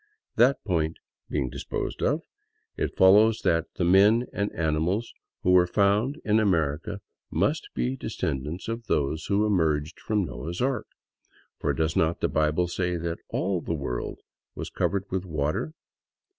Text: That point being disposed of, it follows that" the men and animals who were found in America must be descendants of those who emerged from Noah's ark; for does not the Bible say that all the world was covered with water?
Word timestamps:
That 0.35 0.63
point 0.63 0.97
being 1.29 1.47
disposed 1.51 2.01
of, 2.01 2.23
it 2.75 2.97
follows 2.97 3.41
that" 3.43 3.65
the 3.75 3.85
men 3.85 4.25
and 4.33 4.51
animals 4.55 5.13
who 5.43 5.51
were 5.51 5.67
found 5.67 6.19
in 6.25 6.39
America 6.39 7.01
must 7.29 7.69
be 7.75 7.97
descendants 7.97 8.67
of 8.67 8.87
those 8.87 9.27
who 9.27 9.45
emerged 9.45 9.99
from 9.99 10.25
Noah's 10.25 10.59
ark; 10.59 10.87
for 11.59 11.71
does 11.71 11.95
not 11.95 12.19
the 12.19 12.27
Bible 12.29 12.67
say 12.67 12.97
that 12.97 13.19
all 13.29 13.61
the 13.61 13.75
world 13.75 14.21
was 14.55 14.71
covered 14.71 15.05
with 15.11 15.23
water? 15.23 15.71